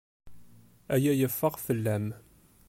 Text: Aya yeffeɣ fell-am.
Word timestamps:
Aya 0.93 1.13
yeffeɣ 1.19 1.53
fell-am. 1.65 2.07